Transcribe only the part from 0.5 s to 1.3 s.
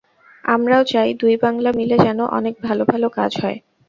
আমরাও চাই